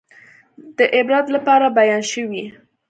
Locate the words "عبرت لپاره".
0.95-1.65